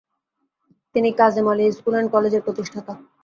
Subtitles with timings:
[0.95, 2.93] তিনি Kazem Ali school and কলেজের প্রতিষ্ঠাতা।